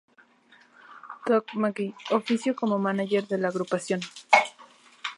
Doc 1.27 1.53
McGhee 1.61 2.17
ofició 2.19 2.57
como 2.63 2.79
manager 2.89 3.25
de 3.27 3.37
la 3.37 3.49
agrupación. 3.49 4.01